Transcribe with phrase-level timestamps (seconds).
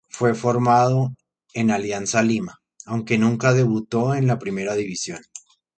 [0.09, 1.13] Fue formado
[1.53, 2.57] en Alianza Lima,
[2.87, 5.19] aunque nunca debutó en la Primera División.